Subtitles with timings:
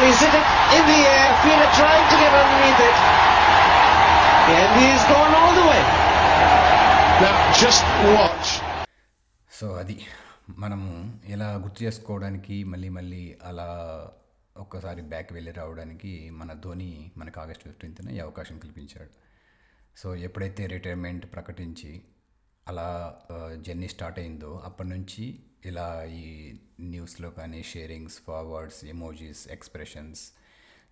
[0.00, 0.06] ball.
[0.06, 1.28] He's hit it in the air.
[1.42, 2.96] Fielder trying to get underneath it.
[4.50, 5.82] And he's gone all the way.
[7.22, 7.84] Now, just
[8.16, 8.48] watch.
[9.50, 9.94] So అది
[10.62, 10.90] మనము
[11.32, 13.66] ఇలా గుర్తు చేసుకోవడానికి మళ్ళీ మళ్ళీ అలా
[14.56, 16.88] ఒక్కసారి బ్యాక్ వెళ్ళి రావడానికి మన ధోని
[17.20, 19.12] మనకు ఆగస్ట్ ఫిఫ్టీన్త్న ఈ అవకాశం కల్పించాడు
[19.96, 21.90] సో ఎప్పుడైతే రిటైర్మెంట్ ప్రకటించి
[22.70, 22.88] అలా
[23.66, 25.24] జర్నీ స్టార్ట్ అయిందో అప్పటి నుంచి
[25.66, 25.86] ఇలా
[26.22, 26.26] ఈ
[26.92, 30.22] న్యూస్లో కానీ sharings forwards emojis expressions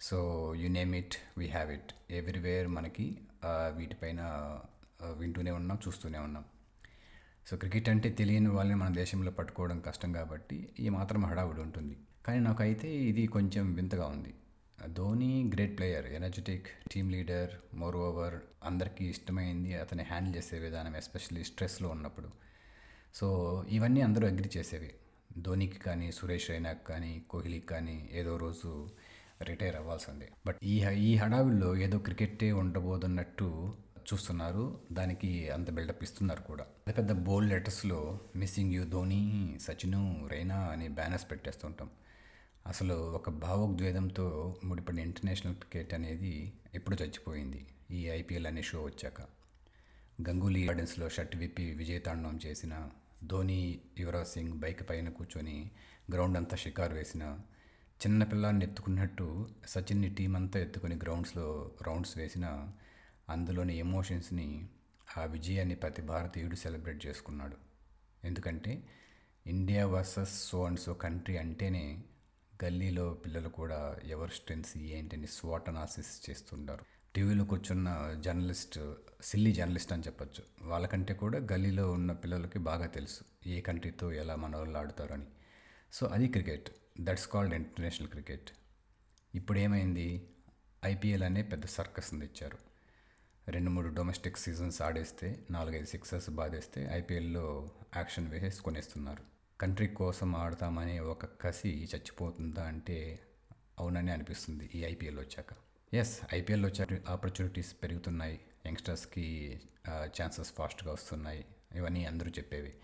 [0.06, 0.18] so
[0.62, 1.90] you name it we have it.
[2.20, 3.06] Everywhere మనకి
[3.76, 4.20] వీటిపైన
[5.20, 6.44] వింటూనే ఉన్నాం చూస్తూనే ఉన్నాం.
[7.48, 11.96] సో క్రికెట్ అంటే తెలియని వాళ్ళని మన దేశంలో పట్టుకోవడం కష్టం కాబట్టి ఈ మాత్రం హడావుడి ఉంటుంది.
[12.26, 14.32] కానీ నాకైతే ఇది కొంచెం వింతగా ఉంది.
[14.86, 21.88] Dhoni great player energetic team leader moreover అందరికీ ఇష్టమైంది అతని హ్యాండిల్ చేసే విధానం ఎస్పెషల్లీ స్ట్రెస్లో
[21.88, 22.28] ఉన్నప్పుడు.
[23.14, 24.90] సో ఇవన్నీ అందరూ అగ్రి చేసేవి.
[25.38, 28.88] ధోనికి కానీ సురేష్ రైనాకి కానీ కోహ్లీకి కానీ ఏదో రోజు
[29.42, 30.28] రిటైర్ అవ్వాల్సిందే.
[30.46, 33.74] బట్ ఈ ఈ హడావిల్లో ఏదో క్రికెట్టే ఉండబోతున్నట్టు
[34.14, 34.80] చూస్తున్నారు.
[34.92, 36.64] దానికి అంత బిల్డప్ ఇస్తున్నారు కూడా.
[36.88, 41.90] పెద్ద పెద్ద బోల్డ్ లెటర్స్లో మిస్సింగ్ యూ ధోని సచిను రైనా అని బ్యానర్స్ పెట్టేస్తుంటాం.
[42.66, 49.22] అసలు ఒక భావోద్వేదంతో ముడిపడిన ఇంటర్నేషనల్ క్రికెట్ అనేది ఎప్పుడు చచ్చిపోయింది ఈ ఐపీఎల్ అనే షో వచ్చాక.
[50.28, 52.90] గంగూలీ గార్డెన్స్లో షర్ట్ విప్పి విజయతాండవం చేసిన
[53.24, 55.70] ధోని యువరాజ్ సింగ్ బైక్ పైన కూర్చొని
[56.12, 57.38] గ్రౌండ్ అంతా షికారు వేసిన
[58.06, 62.68] చిన్న పిల్లాన్ని ఎత్తుకున్నట్టు సచిన్ని టీం అంతా ఎత్తుకొని గ్రౌండ్స్లో రౌండ్స్ వేసిన
[63.28, 64.68] అందులోని ఎమోషన్స్ని
[65.18, 67.56] ఆ విజయాన్ని ప్రతి భారతీయుడు సెలబ్రేట్ చేసుకున్నాడు.
[68.24, 68.82] ఎందుకంటే
[69.46, 72.04] India versus so and so country అంటేనే
[72.64, 76.84] గల్లీలో పిల్లలు కూడా ఎవరి స్ట్రెంగ్స్ ఏంటని స్వాట్ అనాలిసిస్ చేస్తుంటారు.
[77.14, 78.78] టీవీలో కూర్చున్న జర్నలిస్ట్
[79.22, 80.44] సిల్లీ జర్నలిస్ట్ అని చెప్పొచ్చు.
[80.62, 85.26] వాళ్ళకంటే కూడా గల్లీలో ఉన్న పిల్లలకి బాగా తెలుసు ఏ కంట్రీతో ఎలా మన వాళ్ళు ఆడుతారని.
[85.92, 86.70] సో అది cricket.
[87.00, 88.50] That's called international cricket
[89.34, 90.28] ఇప్పుడు ఏమైంది?
[90.84, 92.58] ఐపీఎల్ అనే పెద్ద సర్కస్ని ఇచ్చారు
[93.48, 99.37] రెండు మూడు డొమెస్టిక్ సీజన్స్ ఆడేస్తే నాలుగైదు సిక్సర్స్ బాధేస్తే ఐపీఎల్లో యాక్షన్ వేసేసి కొనేస్తున్నారు.
[99.60, 103.20] కంట్రీ కోసం ఆడతామనే ఒక కసి చచ్చిపోతుందా అంటే
[103.78, 105.46] అవునని అనిపిస్తుంది ఈ ఐపీఎల్ వచ్చాక.
[105.94, 108.40] ఎస్ ఐపీఎల్ వచ్చాక ఆపర్చునిటీస్ పెరుగుతున్నాయి.
[108.66, 109.60] యంగ్స్టర్స్కి
[109.90, 111.44] ఛాన్సెస్ ఫాస్ట్గా వస్తున్నాయి.
[111.74, 112.74] ఇవన్నీ అందరూ చెప్పేవి.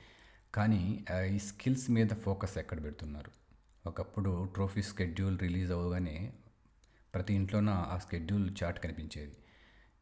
[0.55, 3.31] కానీ ఈ స్కిల్స్ మీద ఫోకస్ ఎక్కడ పెడుతున్నారు?
[3.89, 6.33] ఒకప్పుడు ట్రోఫీ స్కెడ్యూల్ రిలీజ్ అవ్వగానే
[7.15, 9.37] ప్రతి ఇంట్లోన ఆ స్కెడ్యూల్ చార్ట్ కనిపించేది.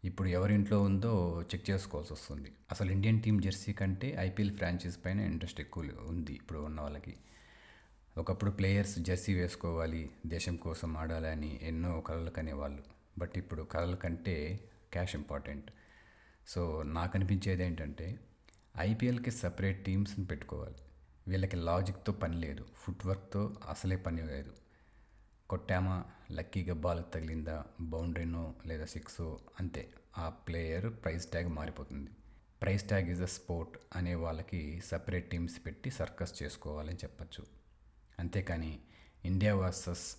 [0.04, 2.52] ఇప్పుడు ఎవరింట్లో ఉందో చెక్ చేసుకోవాల్సి వస్తుంది.
[2.70, 7.16] అసలు ఇండియన్ టీం జెర్సీ కంటే ఐపీఎల్ ఫ్రాంచైజ్ పైన ఇంట్రెస్ట్ ఎక్కువ ఉంది ఇప్పుడు ఉన్న వాళ్ళకి.
[8.18, 12.82] ఒకప్పుడు ప్లేయర్స్ జెర్సీ వేసుకోవాలి దేశం కోసం ఆడాలి అని ఎన్నో కలలు కనేవాళ్ళు.
[13.18, 14.60] బట్ ఇప్పుడు కలల కంటే
[14.92, 15.70] క్యాష్ ఇంపార్టెంట్.
[16.48, 18.18] సో నాకు అనిపించేది ఏంటంటే
[18.78, 20.74] ఐపీఎల్కి సపరేట్ టీమ్స్ని పెట్టుకోవాలి.
[21.28, 24.52] వీళ్ళకి లాజిక్తో పని లేదు ఫుట్వర్క్తో అసలే పని లేదు.
[25.52, 26.04] కొట్టామా?
[26.32, 27.64] లక్కీగా బాల్ తగిలిందా?
[27.80, 29.38] బౌండరీనో లేదా సిక్సో?
[29.60, 29.88] అంతే.
[30.18, 32.10] ఆ ప్లేయర్ ప్రైస్ ట్యాగ్ మారిపోతుంది.
[32.62, 37.46] Price tag is a sport అనే వాళ్ళకి సపరేట్ టీమ్స్ పెట్టి సర్కస్ చేసుకోవాలని చెప్పచ్చు.
[38.18, 38.78] అంతేకాని
[39.24, 40.16] ఇండియా వర్సెస్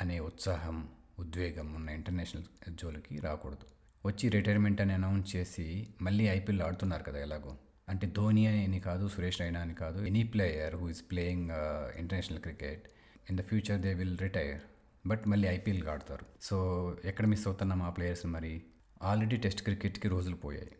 [0.00, 0.88] అనే ఉత్సాహం
[1.18, 3.66] ఉద్వేగం ఉన్న ఇంటర్నేషనల్ జోలికి రాకూడదు.
[4.06, 7.56] వచ్చి రిటైర్మెంట్ అని అనౌన్స్ చేసి మళ్ళీ ఐపీఎల్ ఆడుతున్నారు కదా ఎలాగో.
[7.88, 11.50] అంటే ధోని అని కాదు సురేష్ రైనా అని కాదు any player who is playing
[11.98, 12.88] international cricket.
[13.30, 14.60] In the future they will retire.
[15.06, 16.26] But మళ్ళీ ఐపీఎల్కి ఆడతారు.
[16.40, 18.64] సో ఎక్కడ మిస్ అవుతున్నాం ఆ ప్లేయర్స్ మరి?
[19.02, 20.70] ఆల్రెడీ టెస్ట్ క్రికెట్కి రోజులు పోయాయి.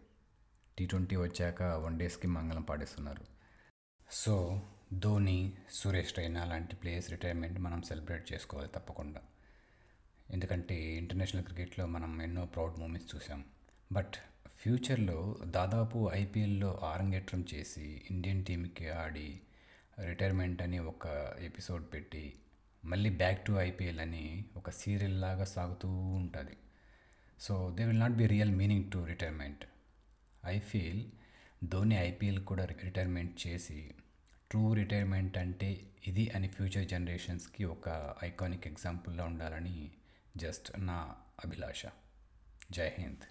[0.78, 3.25] టీ ట్వంటీ వచ్చాక వన్ డేస్కి మంగళం పాడేస్తున్నారు.
[4.10, 4.62] సో
[4.93, 9.21] ధోని సురేష్ రైనా లాంటి ప్లేయర్స్ రిటైర్మెంట్ మనం సెలబ్రేట్ చేసుకోవాలి తప్పకుండా.
[10.31, 13.44] ఎందుకంటే ఇంటర్నేషనల్ క్రికెట్లో మనం ఎన్నో ప్రౌడ్ మూమెంట్స్ చూసాం.
[13.93, 14.15] బట్
[14.47, 19.41] ఫ్యూచర్లో దాదాపు ఐపీఎల్లో ఆరంగేట్రం చేసి ఇండియన్ టీంకి ఆడి
[20.06, 21.06] రిటైర్మెంట్ అని ఒక
[21.41, 22.39] ఎపిసోడ్ పెట్టి
[22.84, 26.56] మళ్ళీ బ్యాక్ టు ఐపీఎల్ అని ఒక సీరియల్ లాగా సాగుతూ ఉంటుంది.
[27.41, 29.65] So they will not be real meaning to retirement
[30.47, 31.04] I feel
[31.65, 33.94] Dhoni IPL కూడా రిటైర్మెంట్ చేసి
[34.50, 39.91] ట్రూ రిటైర్మెంట్ అంటే ఇది అని ఫ్యూచర్ జనరేషన్స్కి ఒక ఐకానిక్ ఎగ్జాంపుల్లా ఉండాలని
[40.36, 41.15] జస్ట్ నా
[41.45, 41.86] అభిలాష.
[42.72, 43.24] జై హింద్.